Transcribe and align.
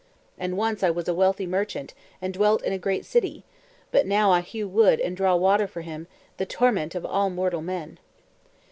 And 0.39 0.57
once 0.57 0.81
I 0.81 0.89
was 0.89 1.07
a 1.07 1.13
wealthy 1.13 1.45
merchant, 1.45 1.93
and 2.23 2.33
dwelt 2.33 2.63
in 2.63 2.73
a 2.73 2.79
great 2.79 3.05
city; 3.05 3.43
but 3.91 4.07
now 4.07 4.31
I 4.31 4.41
hew 4.41 4.67
wood 4.67 4.99
and 4.99 5.15
draw 5.15 5.35
water 5.35 5.67
for 5.67 5.81
him, 5.81 6.07
the 6.37 6.45
torment 6.47 6.95
of 6.95 7.05
all 7.05 7.29
mortal 7.29 7.61
men." 7.61 7.99